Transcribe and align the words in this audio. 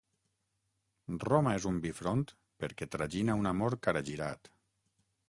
Roma 1.23 1.53
és 1.57 1.67
un 1.71 1.77
bifront 1.83 2.23
perquè 2.65 2.87
tragina 2.97 3.37
un 3.43 3.51
Amor 3.51 3.77
caragirat. 3.89 4.51